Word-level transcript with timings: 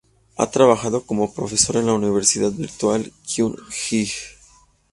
Ha 0.35 0.49
trabajado 0.49 1.05
como 1.05 1.31
profesor 1.31 1.75
en 1.77 1.85
la 1.85 1.93
Universidad 1.93 2.51
Virtual 2.51 3.13
Kyung 3.23 3.55
Hee. 3.69 4.09